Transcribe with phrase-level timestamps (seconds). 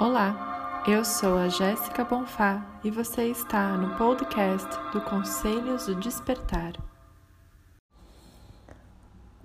[0.00, 6.72] Olá, eu sou a Jéssica Bonfá e você está no podcast do Conselhos do Despertar.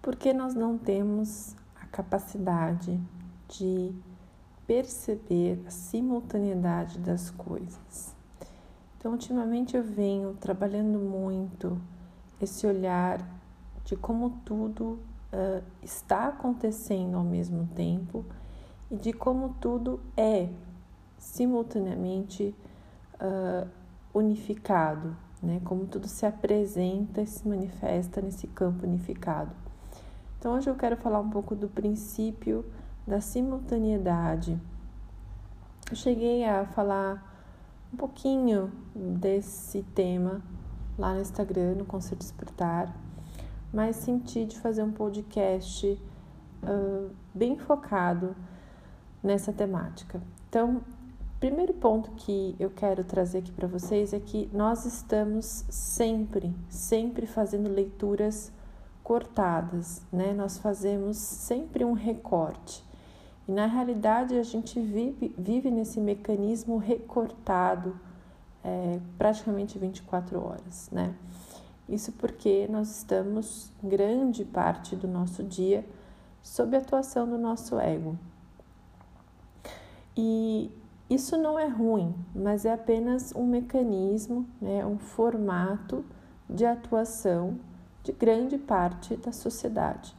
[0.02, 2.98] Por que nós não temos a capacidade
[3.50, 3.94] de
[4.66, 8.16] perceber a simultaneidade das coisas?
[8.98, 11.78] Então, ultimamente eu venho trabalhando muito
[12.40, 13.20] esse olhar
[13.84, 15.02] de como tudo
[15.34, 18.24] uh, está acontecendo ao mesmo tempo
[18.96, 20.48] e de como tudo é
[21.18, 22.56] simultaneamente
[23.16, 23.68] uh,
[24.14, 25.62] unificado, né?
[25.66, 29.52] como tudo se apresenta e se manifesta nesse campo unificado.
[30.40, 32.66] Então, hoje eu quero falar um pouco do princípio
[33.06, 34.58] da simultaneidade.
[35.90, 37.34] Eu cheguei a falar
[37.94, 40.42] um pouquinho desse tema
[40.98, 42.96] lá no Instagram, no Conselho Despertar,
[43.74, 46.00] mas senti de fazer um podcast
[46.64, 48.36] uh, bem focado
[49.26, 50.22] nessa temática.
[50.48, 50.82] Então,
[51.40, 57.26] primeiro ponto que eu quero trazer aqui para vocês é que nós estamos sempre, sempre
[57.26, 58.52] fazendo leituras
[59.04, 60.34] cortadas, né?
[60.34, 62.84] Nós fazemos sempre um recorte.
[63.48, 68.00] E na realidade a gente vive, vive nesse mecanismo recortado
[68.64, 71.14] é, praticamente 24 horas, né?
[71.88, 75.86] Isso porque nós estamos grande parte do nosso dia
[76.42, 78.18] sob a atuação do nosso ego,
[80.18, 80.72] e
[81.10, 86.04] isso não é ruim, mas é apenas um mecanismo, né, um formato
[86.50, 87.60] de atuação
[88.04, 90.16] de grande parte da sociedade.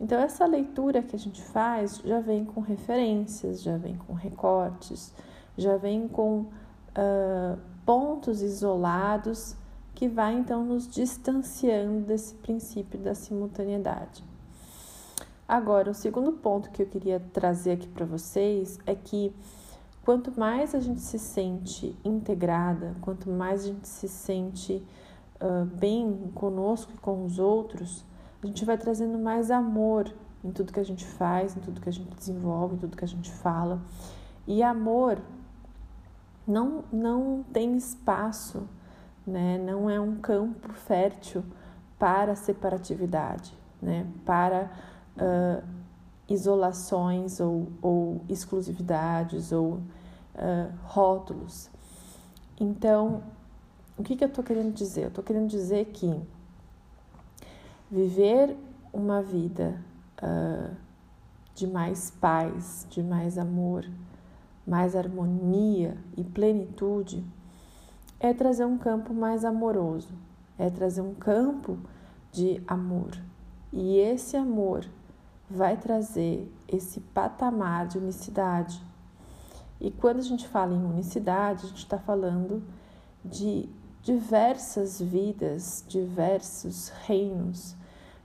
[0.00, 5.14] Então, essa leitura que a gente faz já vem com referências, já vem com recortes,
[5.56, 9.56] já vem com uh, pontos isolados
[9.94, 14.24] que vai então nos distanciando desse princípio da simultaneidade.
[15.52, 19.36] Agora, o segundo ponto que eu queria trazer aqui para vocês é que
[20.02, 24.82] quanto mais a gente se sente integrada, quanto mais a gente se sente
[25.42, 28.02] uh, bem conosco e com os outros,
[28.42, 30.10] a gente vai trazendo mais amor
[30.42, 33.04] em tudo que a gente faz, em tudo que a gente desenvolve, em tudo que
[33.04, 33.78] a gente fala.
[34.46, 35.20] E amor
[36.48, 38.66] não, não tem espaço,
[39.26, 39.58] né?
[39.58, 41.44] não é um campo fértil
[41.98, 43.52] para separatividade,
[43.82, 44.06] né?
[44.24, 44.70] para
[45.16, 45.62] uh,
[46.28, 51.68] isolações ou, ou, exclusividades ou uh, rótulos.
[52.58, 53.22] Então,
[53.96, 55.02] o que, que eu estou querendo dizer?
[55.02, 56.18] Eu estou querendo dizer que
[57.90, 58.56] viver
[58.92, 59.78] uma vida
[60.22, 60.74] uh,
[61.54, 63.84] de mais paz, de mais amor,
[64.66, 67.24] mais harmonia e plenitude
[68.18, 70.08] é trazer um campo mais amoroso,
[70.56, 71.76] é trazer um campo
[72.30, 73.10] de amor.
[73.72, 74.86] E esse amor
[75.50, 78.82] vai trazer esse patamar de unicidade.
[79.80, 82.62] E quando a gente fala em unicidade, a gente está falando
[83.24, 83.68] de
[84.02, 87.76] diversas vidas, diversos reinos,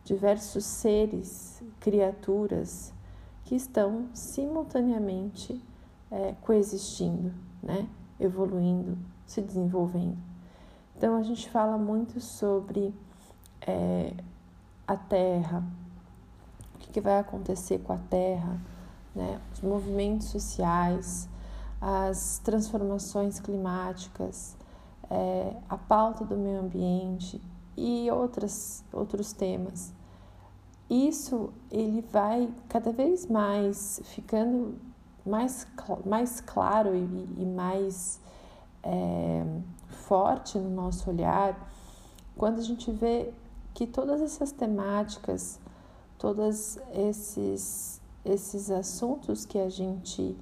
[0.04, 2.94] diversos seres, criaturas
[3.44, 5.64] que estão simultaneamente
[6.10, 7.88] é, coexistindo, né?
[8.20, 10.18] evoluindo, se desenvolvendo.
[10.98, 12.94] Então a gente fala muito sobre
[13.62, 14.14] é,
[14.88, 15.64] a Terra,
[16.88, 18.60] que, que vai acontecer com a Terra,
[19.16, 19.40] né?
[19.54, 21.28] os movimentos sociais,
[21.82, 24.56] as transformações climáticas,
[25.10, 27.42] é, a pauta do meio ambiente
[27.76, 29.94] e outras, outros temas.
[30.90, 34.76] Isso ele vai cada vez mais ficando
[35.26, 35.68] mais,
[36.06, 37.00] mais claro e,
[37.38, 38.20] e mais
[38.82, 39.44] é,
[39.88, 41.58] forte no nosso olhar
[42.38, 43.34] quando a gente vê
[43.74, 45.60] que todas essas temáticas
[46.18, 50.36] todos esses, esses assuntos que a gente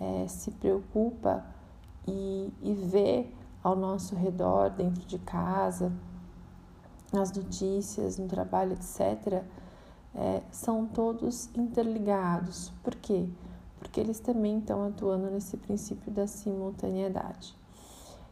[0.00, 1.44] é, se preocupa
[2.06, 3.26] e, e vê
[3.62, 5.90] ao nosso redor, dentro de casa,
[7.12, 9.42] nas notícias, no trabalho, etc.,
[10.16, 12.70] é, são todos interligados.
[12.82, 13.26] Por quê?
[13.78, 17.56] Porque eles também estão atuando nesse princípio da simultaneidade.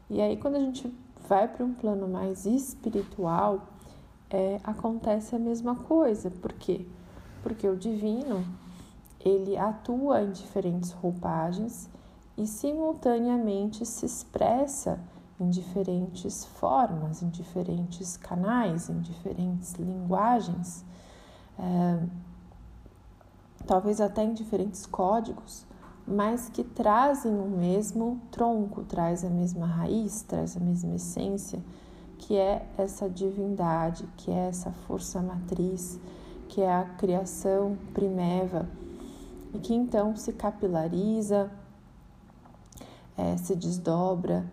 [0.09, 0.93] E aí, quando a gente
[1.29, 3.67] vai para um plano mais espiritual,
[4.33, 6.31] é, acontece a mesma coisa.
[6.31, 6.87] Por quê?
[7.43, 8.45] Porque o divino
[9.21, 11.89] ele atua em diferentes roupagens
[12.37, 14.99] e simultaneamente se expressa
[15.39, 20.85] em diferentes formas, em diferentes canais, em diferentes linguagens,
[21.59, 22.03] é,
[23.67, 25.67] talvez até em diferentes códigos,
[26.07, 31.61] mas que trazem o mesmo tronco, traz a mesma raiz, traz a mesma essência
[32.23, 35.99] que é essa divindade, que é essa força matriz,
[36.49, 38.69] que é a criação primeva,
[39.55, 41.51] e que então se capilariza
[43.17, 44.45] é, se desdobra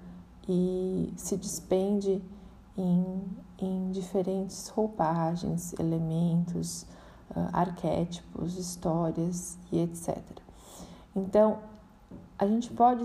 [0.47, 2.21] e se despende
[2.77, 3.23] em,
[3.57, 6.83] em diferentes roupagens, elementos,
[7.31, 10.17] uh, arquétipos, histórias e etc.
[11.15, 11.59] Então,
[12.37, 13.03] a gente pode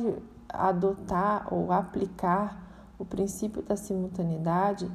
[0.49, 2.63] adotar ou aplicar
[2.99, 4.91] o princípio da simultaneidade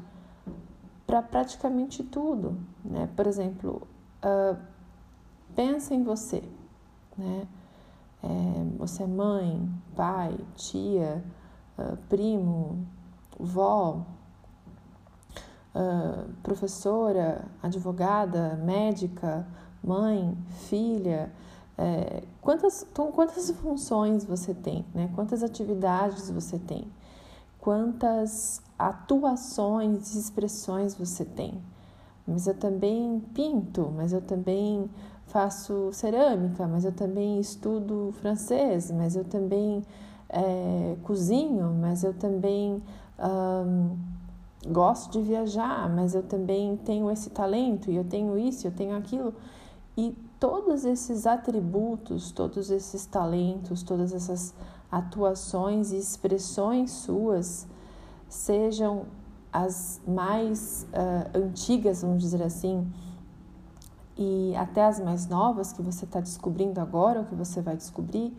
[1.06, 3.10] para praticamente tudo, né?
[3.16, 3.88] Por exemplo,
[4.24, 4.58] uh,
[5.56, 6.44] pensa em você,
[7.18, 7.48] né?
[8.22, 11.24] É, você é mãe, pai, tia,
[11.78, 12.86] uh, primo,
[13.40, 14.06] vó,
[15.74, 19.48] uh, professora, advogada, médica,
[19.84, 20.38] mãe,
[20.68, 21.32] filha.
[21.78, 25.10] É, quantas, quantas funções você tem, né?
[25.16, 26.92] quantas atividades você tem,
[27.60, 31.62] quantas atuações e expressões você tem.
[32.26, 34.90] Mas eu também pinto, mas eu também
[35.28, 39.84] faço cerâmica, mas eu também estudo francês, mas eu também
[40.30, 42.82] é, cozinho, mas eu também
[44.68, 48.96] gosto de viajar, mas eu também tenho esse talento e eu tenho isso, eu tenho
[48.96, 49.34] aquilo.
[49.98, 54.54] E todos esses atributos, todos esses talentos, todas essas
[54.92, 57.68] atuações e expressões suas,
[58.28, 59.06] sejam
[59.52, 62.92] as mais uh, antigas, vamos dizer assim,
[64.18, 68.36] e até as mais novas que você está descobrindo agora, ou que você vai descobrir,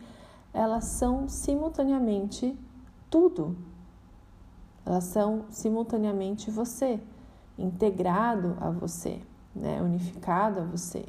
[0.53, 2.57] elas são simultaneamente
[3.09, 3.57] tudo.
[4.85, 7.01] Elas são simultaneamente você,
[7.59, 9.23] integrado a você,
[9.55, 9.81] né?
[9.81, 11.05] unificado a você.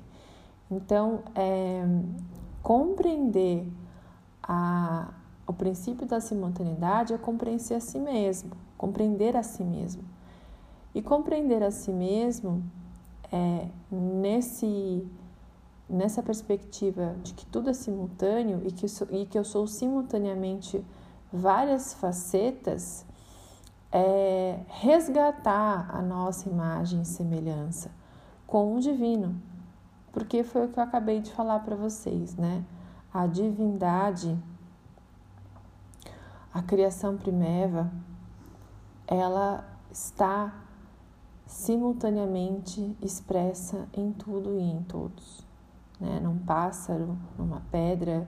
[0.70, 1.84] Então, é,
[2.64, 3.68] compreender
[4.42, 5.10] a,
[5.52, 10.04] o princípio da simultaneidade é compreender a si mesmo, compreender a si mesmo.
[10.96, 12.64] E compreender a si mesmo
[13.32, 15.08] é nesse
[15.88, 20.82] nessa perspectiva de que tudo é simultâneo e que, e que eu sou simultaneamente
[21.34, 23.06] várias facetas,
[23.92, 27.92] é resgatar a nossa imagem e semelhança
[28.48, 29.36] com o divino.
[30.14, 32.64] Porque foi o que eu acabei de falar para vocês, né?
[33.14, 34.38] A divindade,
[36.54, 37.92] a criação primeva,
[39.08, 40.54] ela está
[41.46, 45.46] simultaneamente expressa em tudo e em todos,
[46.00, 46.20] né?
[46.20, 48.28] Num pássaro, numa pedra,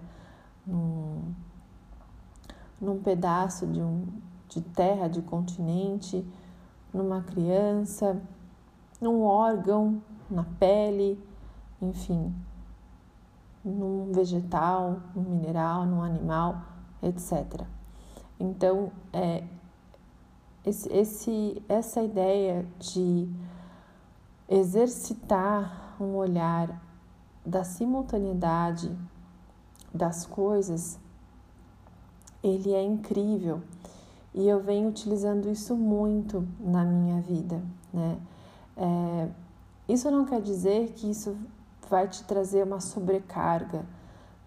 [0.65, 1.33] num,
[2.79, 4.07] num pedaço de, um,
[4.49, 6.25] de terra, de continente,
[6.93, 8.21] numa criança,
[9.01, 11.21] num órgão, na pele,
[11.81, 12.33] enfim,
[13.63, 16.61] num vegetal, num mineral, num animal,
[17.01, 17.65] etc.
[18.39, 19.43] Então, é,
[20.65, 23.29] esse, esse, essa ideia de
[24.49, 26.81] exercitar um olhar
[27.45, 28.95] da simultaneidade
[29.93, 30.99] das coisas,
[32.41, 33.61] ele é incrível
[34.33, 37.61] e eu venho utilizando isso muito na minha vida,
[37.93, 38.17] né?
[38.75, 39.29] É,
[39.87, 41.37] isso não quer dizer que isso
[41.89, 43.85] vai te trazer uma sobrecarga,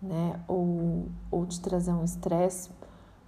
[0.02, 0.40] né?
[0.48, 2.70] Ou, ou te trazer um estresse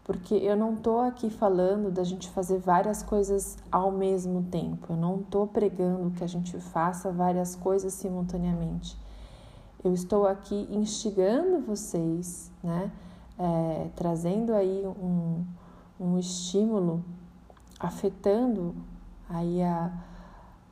[0.08, 4.96] porque eu não estou aqui falando da gente fazer várias coisas ao mesmo tempo, eu
[4.96, 8.98] não estou pregando que a gente faça várias coisas simultaneamente.
[9.84, 12.90] Eu estou aqui instigando vocês, né,
[13.38, 15.44] é, trazendo aí um,
[16.00, 17.04] um estímulo,
[17.78, 18.74] afetando
[19.28, 19.92] aí a,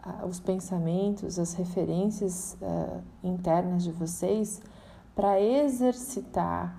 [0.03, 4.63] a, os pensamentos, as referências uh, internas de vocês
[5.15, 6.75] para exercitar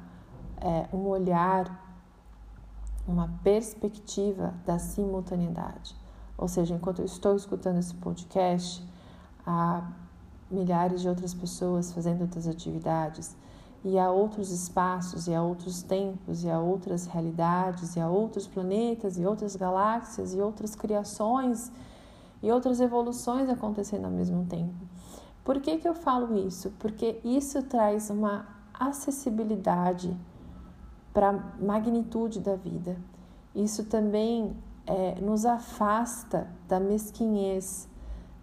[0.59, 1.86] é, um olhar
[3.07, 5.95] uma perspectiva da simultaneidade.
[6.37, 8.85] Ou seja, enquanto eu estou escutando esse podcast,
[9.45, 9.89] há
[10.51, 13.35] milhares de outras pessoas fazendo outras atividades,
[13.83, 18.45] e há outros espaços, e há outros tempos, e há outras realidades, e há outros
[18.45, 21.71] planetas, e outras galáxias, e outras criações,
[22.43, 24.73] e outras evoluções acontecendo ao mesmo tempo.
[25.43, 26.73] Por que, que eu falo isso?
[26.77, 30.15] Porque isso traz uma acessibilidade
[31.17, 32.95] para a magnitude da vida.
[33.55, 34.55] Isso também
[34.85, 37.89] é, nos afasta da mesquinhez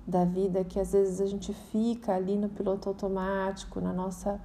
[0.05, 4.41] da vida que às vezes a gente fica ali no piloto automático, na nossa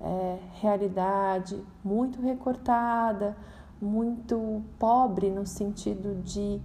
[0.00, 3.36] é, realidade muito recortada,
[3.80, 6.60] muito pobre no sentido de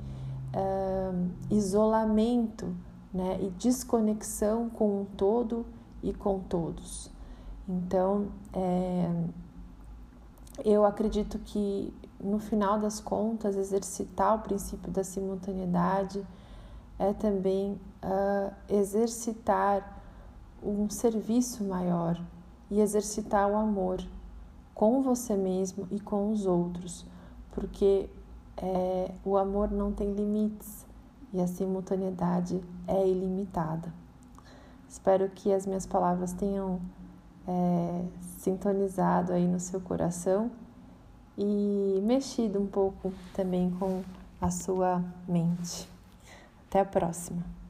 [0.52, 1.12] é,
[1.52, 2.76] isolamento
[3.14, 5.64] né, e desconexão com o todo
[6.02, 7.12] e com todos.
[7.70, 9.12] Então, é,
[10.64, 16.26] eu acredito que no final das contas exercitar o princípio da simultaneidade
[16.98, 20.02] é também uh, exercitar
[20.62, 22.20] um serviço maior
[22.70, 24.02] e exercitar o amor
[24.74, 27.06] com você mesmo e com os outros,
[27.52, 28.10] porque
[28.58, 30.86] é, o amor não tem limites
[31.34, 33.94] e a simultaneidade é ilimitada.
[34.88, 36.80] Espero que as minhas palavras tenham
[37.48, 38.06] é,
[38.40, 40.52] sintonizado aí no seu coração
[41.38, 44.04] e mexido um pouco também com
[44.40, 45.90] a sua mente.
[46.68, 47.63] Até a próxima!